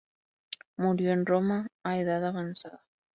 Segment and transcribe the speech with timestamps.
[0.77, 2.83] Murió en Roma a edad avanzada.